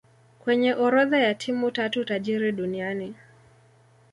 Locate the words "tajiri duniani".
2.05-3.15